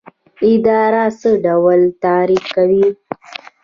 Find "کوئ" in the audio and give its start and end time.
2.55-2.83